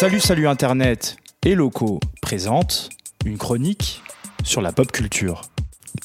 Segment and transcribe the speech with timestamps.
[0.00, 2.88] Salut, salut Internet et locaux présente
[3.26, 4.02] une chronique
[4.44, 5.42] sur la pop culture.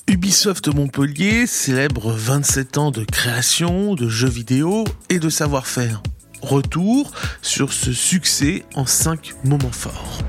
[0.09, 6.03] Ubisoft Montpellier célèbre 27 ans de création, de jeux vidéo et de savoir-faire.
[6.41, 10.19] Retour sur ce succès en 5 moments forts.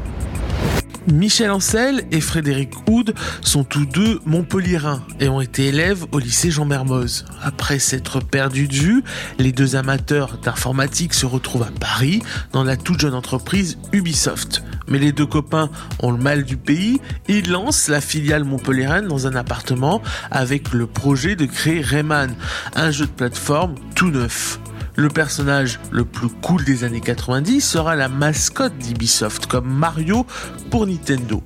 [1.06, 6.50] Michel Ancel et Frédéric Houd sont tous deux montpelliérains et ont été élèves au lycée
[6.50, 7.24] Jean Mermoz.
[7.42, 9.04] Après s'être perdus de vue,
[9.38, 12.22] les deux amateurs d'informatique se retrouvent à Paris
[12.52, 14.62] dans la toute jeune entreprise Ubisoft.
[14.88, 19.26] Mais les deux copains ont le mal du pays ils lancent la filiale montpelliéraine dans
[19.26, 22.34] un appartement avec le projet de créer Rayman,
[22.74, 24.58] un jeu de plateforme tout neuf.
[24.96, 30.26] Le personnage le plus cool des années 90 sera la mascotte d'Ubisoft, comme Mario
[30.70, 31.42] pour Nintendo.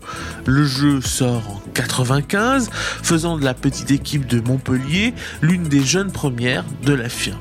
[0.47, 6.13] Le jeu sort en 95, faisant de la petite équipe de Montpellier l'une des jeunes
[6.13, 7.41] premières de la firme.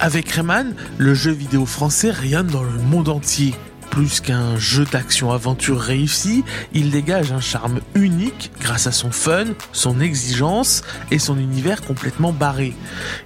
[0.00, 3.54] Avec Rayman, le jeu vidéo français rayonne dans le monde entier.
[3.98, 9.98] Plus qu'un jeu d'action-aventure réussi, il dégage un charme unique grâce à son fun, son
[9.98, 12.76] exigence et son univers complètement barré.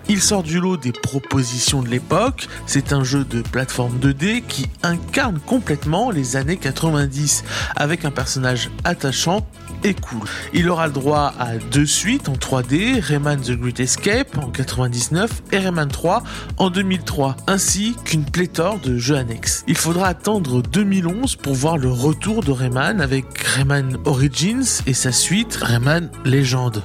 [0.08, 4.64] Il sort du lot des propositions de l'époque, c'est un jeu de plateforme 2D qui
[4.82, 7.44] incarne complètement les années 90
[7.76, 9.46] avec un personnage attachant
[9.84, 10.26] et cool.
[10.54, 15.42] Il aura le droit à deux suites en 3D, Rayman The Great Escape en 99
[15.52, 16.22] et Rayman 3
[16.56, 19.64] en 2003, ainsi qu'une pléthore de jeux annexes.
[19.66, 25.12] Il faudra attendre 2011 pour voir le retour de Rayman avec Rayman Origins et sa
[25.12, 26.82] suite Rayman Legend.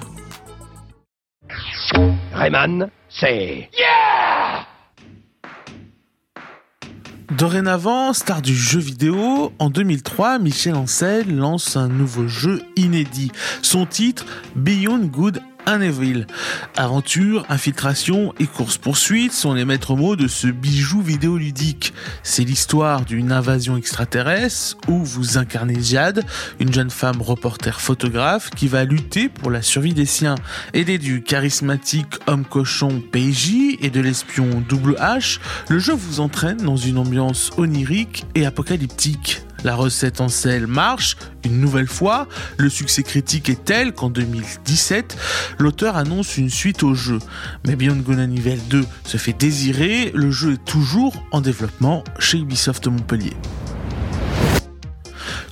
[2.34, 3.70] Rayman, c'est...
[7.32, 13.32] Dorénavant, star du jeu vidéo, en 2003, Michel Ancel lance un nouveau jeu inédit.
[13.62, 16.26] Son titre, Beyond Good and Evil.
[16.78, 21.94] Aventure, infiltration et course-poursuite sont les maîtres mots de ce bijou vidéoludique.
[22.24, 26.24] C'est l'histoire d'une invasion extraterrestre où vous incarnez Jade,
[26.60, 30.36] une jeune femme reporter photographe qui va lutter pour la survie des siens.
[30.74, 36.58] Aidé du charismatique homme cochon PJ et de l'espion Double H, le jeu vous entraîne
[36.58, 39.47] dans une ambiance onirique et apocalyptique.
[39.64, 42.28] La recette en sel marche une nouvelle fois.
[42.58, 45.18] Le succès critique est tel qu'en 2017,
[45.60, 47.20] l'auteur annonce une suite au jeu.
[47.66, 52.04] Mais Beyond Good and Evil 2 se fait désirer, le jeu est toujours en développement
[52.20, 53.34] chez Ubisoft Montpellier.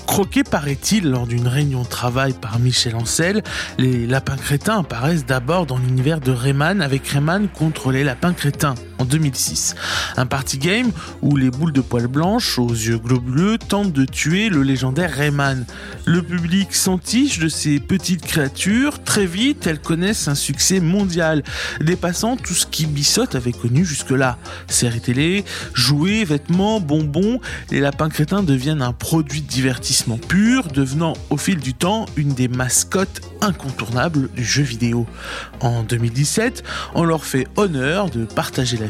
[0.05, 3.43] Croqué, paraît-il, lors d'une réunion de travail par Michel Ancel,
[3.77, 8.75] les lapins crétins apparaissent d'abord dans l'univers de Rayman avec Rayman contre les lapins crétins
[8.99, 9.75] en 2006.
[10.17, 10.91] Un party game
[11.21, 15.65] où les boules de poils blanches aux yeux globuleux tentent de tuer le légendaire Rayman.
[16.05, 19.03] Le public s'entiche de ces petites créatures.
[19.03, 21.43] Très vite, elles connaissent un succès mondial,
[21.81, 24.37] dépassant tout ce qu'Ubisoft avait connu jusque-là.
[24.67, 27.39] Séries télé, jouets, vêtements, bonbons,
[27.71, 32.33] les lapins crétins deviennent un produit de divertissement pur, devenant au fil du temps une
[32.33, 35.05] des mascottes incontournables du jeu vidéo.
[35.59, 36.63] En 2017,
[36.93, 38.84] on leur fait honneur de partager la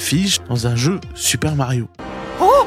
[0.47, 1.87] dans un jeu Super Mario.
[2.39, 2.65] En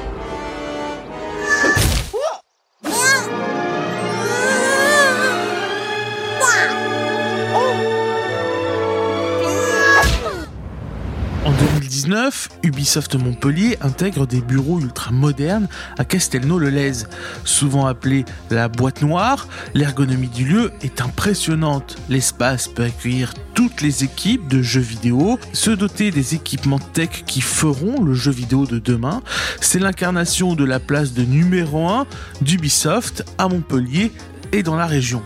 [11.98, 17.04] 2019, Ubisoft Montpellier intègre des bureaux ultra modernes à Castelnau-le-Lez.
[17.44, 21.96] Souvent appelé la boîte noire, l'ergonomie du lieu est impressionnante.
[22.08, 27.40] L'espace peut accueillir toutes les équipes de jeux vidéo, se doter des équipements tech qui
[27.40, 29.22] feront le jeu vidéo de demain.
[29.60, 32.06] C'est l'incarnation de la place de numéro 1
[32.42, 34.12] d'Ubisoft à Montpellier
[34.52, 35.22] et dans la région.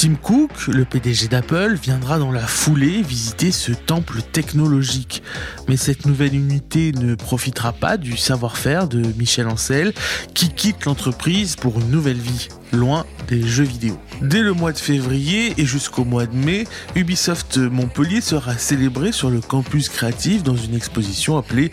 [0.00, 5.24] Tim Cook, le PDG d'Apple, viendra dans la foulée visiter ce temple technologique.
[5.66, 9.92] Mais cette nouvelle unité ne profitera pas du savoir-faire de Michel Ancel,
[10.34, 13.98] qui quitte l'entreprise pour une nouvelle vie, loin des jeux vidéo.
[14.22, 19.30] Dès le mois de février et jusqu'au mois de mai, Ubisoft Montpellier sera célébré sur
[19.30, 21.72] le campus créatif dans une exposition appelée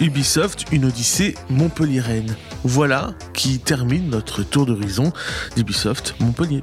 [0.00, 2.36] Ubisoft, une odyssée montpelliéraine.
[2.64, 5.12] Voilà qui termine notre tour d'horizon
[5.56, 6.62] d'Ubisoft Montpellier.